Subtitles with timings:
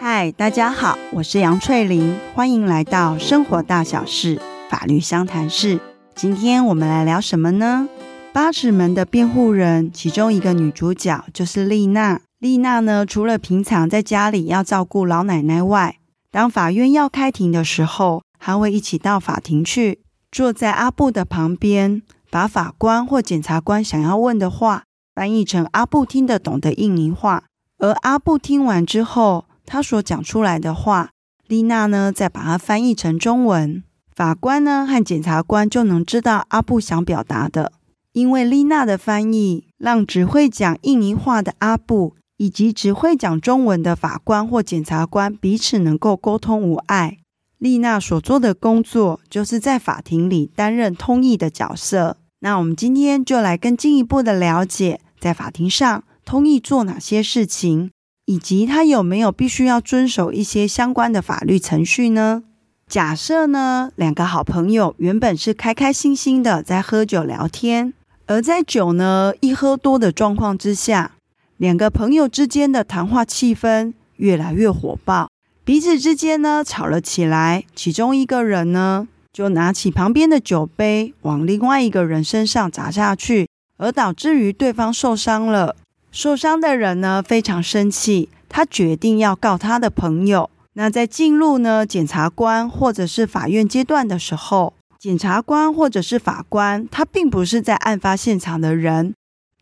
[0.00, 5.80] 嗨，大家好，我是杨翠玲，欢迎来到生活大小事法律相谈室。
[6.14, 7.88] 今天我们来聊什么呢？
[8.32, 12.20] 八尺门的辩护人，其中一个女主角就是丽娜。
[12.38, 15.96] 丽娜呢，除了平常在家里要照顾老奶奶外，
[16.30, 20.00] 当法院要开庭的时候，还会一起到法庭去，
[20.34, 24.82] 坐在阿布的旁边，把法官或检察官想要问的话
[25.14, 27.44] 翻译成阿布听得懂的印尼话。
[27.78, 31.10] 而阿布听完之后，他所讲出来的话，
[31.46, 37.70] 丽娜呢再把它翻译成中文，法官呢和检察官就能知道阿布想表达的。
[38.12, 47.18] 因为丽娜的翻译，让只会讲印尼话的阿布以及只会讲中文的法官或检察官彼此能够沟通无碍。
[47.64, 52.18] 丽娜所做的工作，就是在法庭里担任通译的角色。
[52.40, 56.04] 那我们今天就来更进一步的了解，在法庭上。
[56.26, 57.90] 通译做哪些事情，
[58.26, 62.42] 以及他有没有必须要遵守一些相关的法律程序呢？
[62.86, 67.94] 假设呢，两个好朋友原本是开开心心的在喝酒聊天，
[68.26, 71.12] 而在酒呢一喝多的状况之下，
[71.56, 75.28] 两个朋友之间的谈话气氛越来越火爆，
[75.64, 77.64] 彼此之间呢吵了起来。
[77.74, 83.48] 其中一个人呢就拿起旁边的酒杯往另外一个人身上砸下去，
[83.78, 85.74] 而导致于对方受伤了。
[86.12, 90.50] 受伤的人呢，非常生气，他决定要告他的朋友。
[90.74, 99.14] 那在进入呢检察官或者是法院阶段的时候，检察官或者是法官，他并不是在案发现场的人，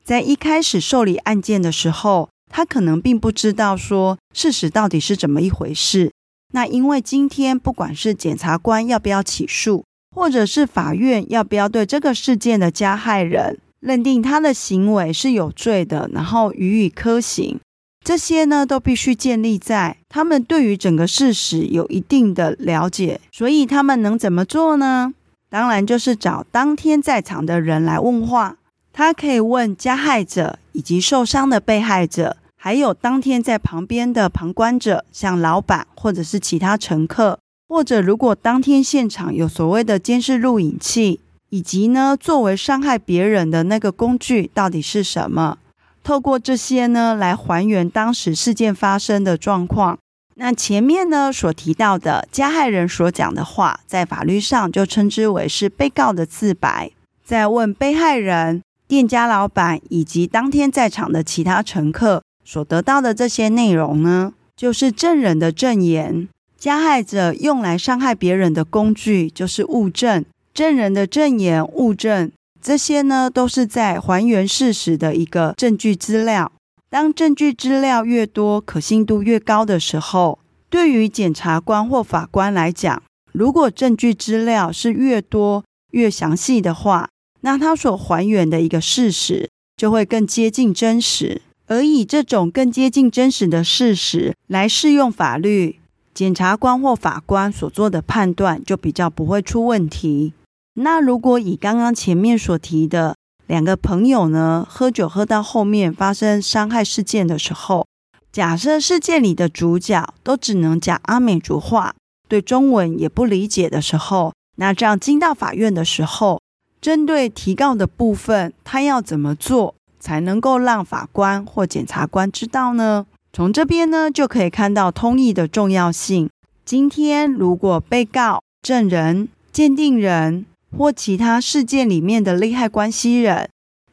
[0.04, 6.12] 在一开始受理案件的时候，他可能并不知道说事实到底是怎么一回事。
[6.52, 13.58] 那因为今天不管是检察官要不要起诉，或者是法院要不要对这个事件的加害人。
[13.80, 17.58] 认定他的行为是有罪的，然后予以科刑，
[18.04, 23.20] 这些呢都必须建立在他们对于整个事实有一定的了解。
[23.32, 25.12] 所以他们能怎么做呢？
[25.50, 28.58] 当然就是找当天在场的人来问话。
[28.92, 41.18] 他可以问加害者以及受伤的被害者，还有当天在旁边的旁观者，像老板或者是其他乘客，或者如果当天现场有所谓的监视录影器。
[41.50, 45.58] 以及呢，作为伤害别人的那个工具到底是什么？
[46.04, 49.98] 透过这些呢，来还原当时事件发生的状况。
[50.36, 56.92] 那前面呢所提到的加害人所讲的话，在法律上就称之为是被告的自白。
[57.24, 66.28] 在问被害人、店家老板以及当天在场的其他乘客所得到的这些内容呢，就是证人的证言。
[66.58, 70.24] 加害者用来伤害别人的工具就是物证。
[70.54, 72.30] 证人的证言、物证，
[72.60, 76.52] 这些呢，都是在还原事实的一个证据资料。
[76.90, 80.38] 当证据资料越多、可信度越高的时候，
[80.68, 87.08] 对于检察官或法官来讲，如果证据资料是越多、越详细的话，
[87.40, 91.40] 那他所还原的一个事实就会更接近真实。
[91.72, 95.80] 而以这种更接近真实的事实来适用法律，
[96.12, 100.34] 检察官或法官所做的判断就比较不会出问题。
[100.74, 103.16] 那如果以刚刚前面所提的
[103.46, 107.86] 两个朋友呢，喝酒喝到后面发生伤害事件的时候，
[108.30, 111.94] 假设事件里的主角都只能讲阿美族话，
[112.28, 116.38] 对中文也不理解的时候，那这样进到法院的时候，
[116.82, 123.06] 针对提告的部分，他要怎么做才能够让法官或检察官知道呢？
[123.32, 126.28] 从这边呢就可以看到通译的重要性。
[126.64, 130.44] 今天如果被告、证人、鉴定人，
[130.76, 133.48] 或其他事件里面的利害关系人，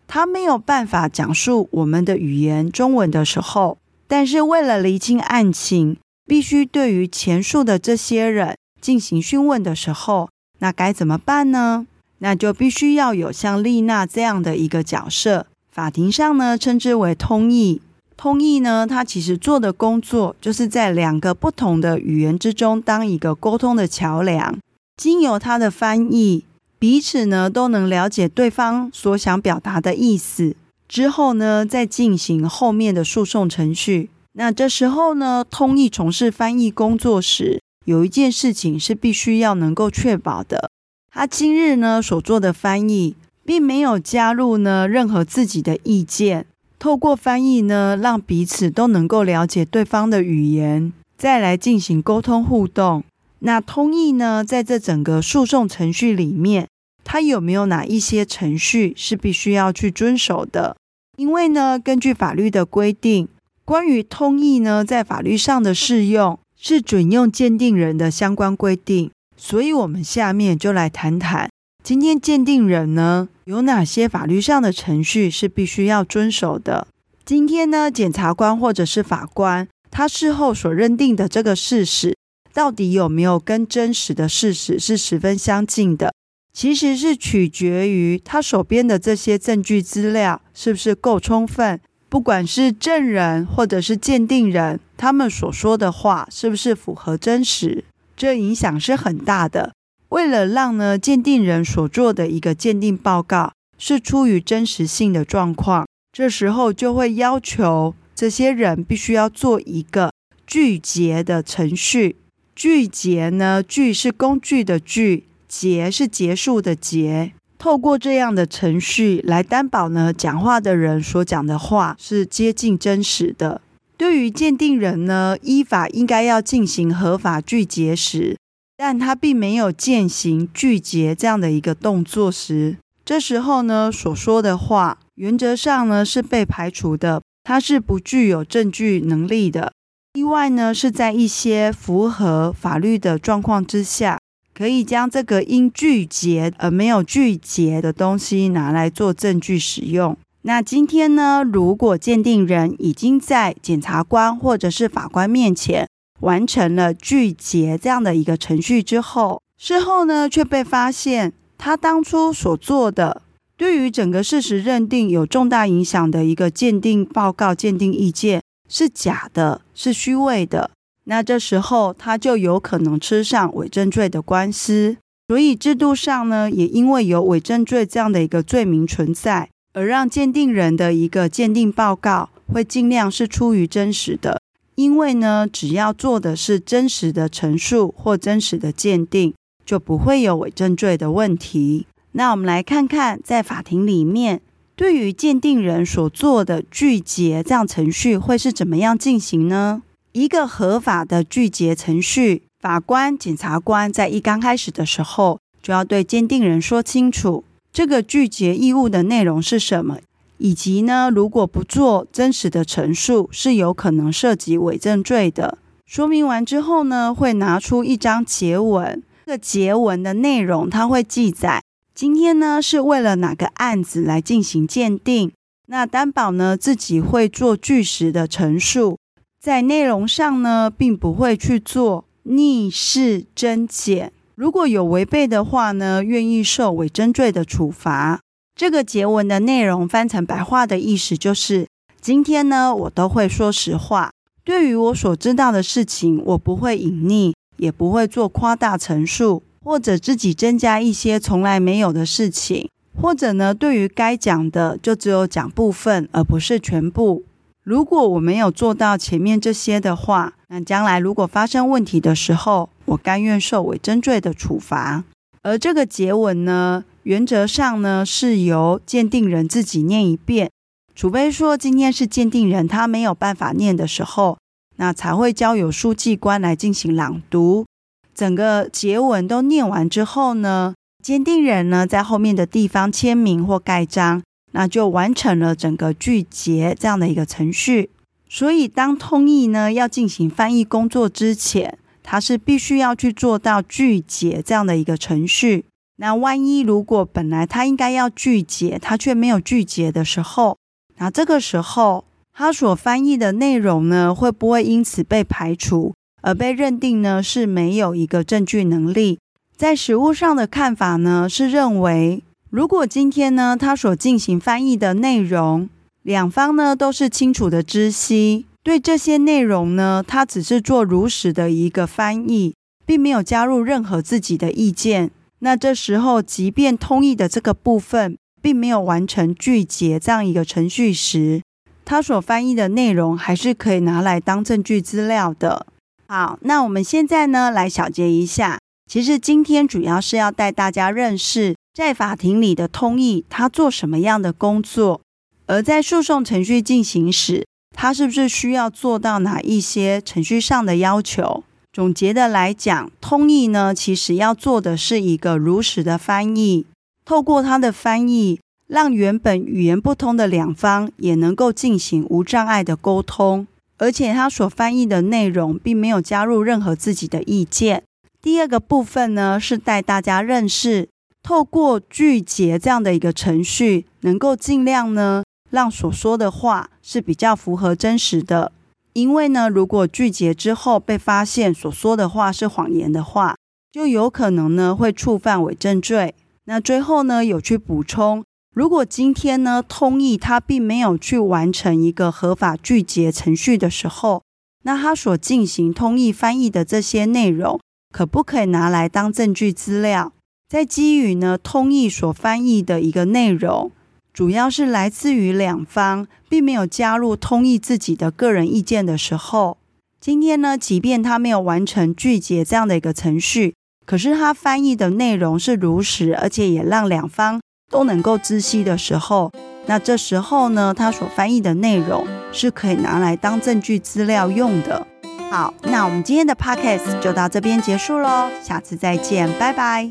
[0.07, 3.77] 他没有办法讲述我们的语言中文的时候，
[4.07, 11.85] 但是为了厘清案情，必须对于前述的这些人进行讯问的时候，那该怎么办呢？
[12.21, 15.47] 那就必须要有像丽娜这样的一个角色，
[15.79, 17.81] 法庭上呢称之为通译。
[18.17, 24.59] 通译呢，他其实做的工作就是在两个不同的语言之中当一个沟通的桥梁，
[24.97, 26.43] 经由他的翻译。
[26.77, 30.57] 彼此呢都能了解对方所想表达的意思，
[30.89, 34.09] 之后呢再进行后面的诉讼程序。
[34.33, 40.69] 那这时候呢，通译从事翻译工作时，有一件事情是必须要能够确保的：
[41.09, 43.15] 他今日呢所做的翻译，
[43.49, 46.45] 并没有加入呢任何自己的意见。
[46.77, 53.03] 透过翻译呢，让彼此都能够了解对方的语言，再来进行沟通互动。
[53.39, 56.67] 那通译呢，在这整个诉讼程序里面，
[57.03, 60.77] 它有没有哪一些程序是必须要去遵守的？
[61.17, 63.27] 因为呢，根据法律的规定，
[63.65, 69.09] 关于通译呢，在法律上的适用是准用鉴定人的相关规定。
[69.35, 71.48] 所以，我们下面就来谈谈，
[71.89, 76.85] 今天鉴定人呢，有哪些法律上的程序是必须要遵守的？
[77.25, 82.15] 今天呢，检察官或者是法官，他事后所认定的这个事实，
[82.53, 86.13] 到底有没有跟真实的事实是十分相近的？
[86.53, 97.83] 其实是取决于他手边的这些证据资料是不是够充分，不管是证人或者是鉴定人，他们所说的话是不是符合真实，
[98.15, 99.71] 这影响是很大的。
[100.09, 110.11] 为了让呢鉴定人所做的一个鉴定报告是出于真实性的状况，这时候就会要求这些人必须要做一个
[110.45, 112.17] 拒结的程序。
[112.55, 115.25] 拒结呢，拒是工具的拒。
[115.49, 123.59] 结是结束的结，透过这样的程序来担保呢，讲话的人所讲的话是接近真实的。
[123.97, 128.37] 对于鉴定人呢，依法应该要进行合法拒结时，
[128.81, 139.73] 但他并没有践行拒结这样的一个动作时，这时候呢，所说的话原则上呢是被排除的，他是不具有证据能力的。
[140.13, 144.17] 意外呢，是在一些符合法律的状况之下。
[144.53, 150.17] 可以将这个因拒结而没有拒结的东西拿来做证据使用。
[150.41, 155.87] 那今天呢，如果鉴定人已经在检察官或者是法官面前
[156.21, 163.21] 完成了拒结这样的一个程序之后，事后呢却被发现他当初所做的
[163.57, 170.71] 对于整个事实认定有重大影响的一个鉴定报告、鉴定意见是假的，是虚伪的。
[171.05, 184.39] 那这时候他就有可能吃上伪证罪的官司，所以制度上呢，也因为有伪证罪这样的一个罪名存在，而让鉴定人的一个鉴定报告会尽量是出于真实的，
[184.79, 189.33] 因为呢，只要做的是真实的陈述或真实的鉴定，
[189.65, 191.85] 就不会有伪证罪的问题。
[192.13, 194.39] 那我们来看看，在法庭里面，
[194.77, 199.81] 对于鉴定人所做的拒结这样程序会是怎么样进行呢？
[200.13, 207.43] 一个合法的拒结程序，法官、检察官在一刚开始的时候，就要对鉴定人说清楚
[207.73, 209.97] 这个拒结义务的内容是什么，
[210.39, 215.59] 以及呢，如果不做真实的陈述，是有可能涉及伪证罪的。
[215.85, 221.61] 说明完之后呢，会拿出一张结文，这个结文的内容，它会记载
[221.93, 225.31] 今天呢是为了哪个案子来进行鉴定，
[225.67, 228.97] 那担保呢自己会做据实的陈述。
[229.41, 234.13] 在内容上呢，并不会去做逆事真检。
[234.35, 238.21] 如果有违背的话呢，愿意受伪证罪的处罚。
[238.59, 241.65] 这个结文的内容翻成白话的意思就是：
[242.01, 244.11] 今天呢，我都会说实话。
[244.43, 252.69] 对于我所知道的事情，我不会隐匿，也不会做夸大陈述，或者自己增加一些从来没有的事情，
[253.01, 257.23] 或者呢，对于该讲的就只有讲部分，而不是全部。
[257.63, 265.05] 如果我没有做到前面这些的话，那将来如果发生问题的时候，我甘愿受伪证罪的处罚。
[265.41, 270.49] 而这个结文呢，原则上呢是由鉴定人自己念一遍，
[270.95, 274.37] 除非说今天是鉴定人他没有办法念的时候，
[274.77, 277.65] 那才会交由书记官来进行朗读。
[278.13, 280.73] 整个结文都念完之后呢，
[281.03, 284.21] 鉴定人呢在后面的地方签名或盖章。
[284.51, 287.91] 那就完成了整个具结这样的一个程序。
[288.27, 295.65] 所以，当通译呢要进行翻译工作之前，他是必须要去做到具结这样的一个程序。
[296.01, 300.57] 那万一如果本来他应该要拒绝，他却没有拒绝的时候，
[300.97, 309.19] 那这个时候他所翻译的内容呢，会不会因此被排除，而被认定呢是没有一个证据能力？
[309.57, 312.23] 在实务上的看法呢，是认为。
[312.49, 315.69] 如果今天呢，他所进行翻译的内容，
[316.01, 325.11] 两方呢都是清楚的知悉，对这些内容呢，他只是做如实的一个翻译，并没有加入任何自己的意见。
[325.39, 331.41] 那这时候，即便通译的这个部分并没有完成具结这样一个程序时，
[331.85, 335.65] 他所翻译的内容还是可以拿来当证据资料的。
[336.07, 341.55] 好，那我们现在呢来小结一下，其实今天主要是要带大家认识。
[341.71, 344.99] 在法庭里的通译，他做什么样的工作？
[345.45, 351.43] 而在诉讼程序进行时，他是不是需要做到哪一些程序上的要求？
[351.71, 356.65] 总结的来讲，通译呢，其实要做的是一个如实的翻译。
[357.05, 363.45] 透过他的翻译，让原本语言不通的两方也能够进行无障碍的沟通。
[363.77, 367.83] 而且他所翻译的内容并没有加入任何自己的意见。
[368.21, 370.89] 第二个部分呢，是带大家认识，
[371.23, 378.51] 透过句结这样的一个程序，能够尽量呢让所说的话是比较符合真实的。
[378.93, 383.35] 因为呢，如果拒绝之后被发现所说的话是谎言的话，
[383.71, 386.15] 就有可能呢会触犯伪证罪。
[386.45, 388.23] 那最后呢有去补充。
[388.55, 394.23] 如果今天呢，通译他并没有去完成一个合法拒绝程序的时候，
[394.63, 397.59] 那他所进行通译翻译的这些内容，
[397.93, 400.11] 可不可以拿来当证据资料？
[400.49, 403.71] 在基于呢，通译所翻译的一个内容，
[404.19, 409.59] 主要是来自于两方，并没有加入通译自己的个人意见的时候，
[410.01, 417.39] 今天呢，即便他没有完成拒绝这样的一个程序，可是他翻译的内容是如实，而且也让两方。
[417.71, 419.31] 都能够知悉的时候，
[419.67, 424.85] 那这时候呢，他所翻译的内容是可以拿来当证据资料用的。
[425.31, 429.89] 好，那我们今天的 podcast 就到这边结束喽，下次再见，拜拜。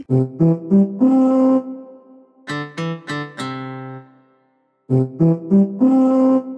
[4.88, 6.57] Thank you.